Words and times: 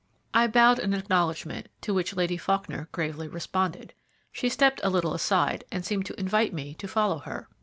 I 0.33 0.47
bowed 0.47 0.79
an 0.79 0.95
acknowledgment, 0.95 1.69
to 1.81 1.93
which 1.93 2.15
Lady 2.15 2.35
Faulkner 2.35 2.89
gravely 2.91 3.27
responded. 3.27 3.93
She 4.31 4.49
stepped 4.49 4.81
a 4.83 4.89
little 4.89 5.13
aside, 5.13 5.63
and 5.71 5.85
seemed 5.85 6.07
to 6.07 6.19
invite 6.19 6.55
me 6.55 6.73
to 6.79 6.87
follow 6.87 7.19
her. 7.19 7.47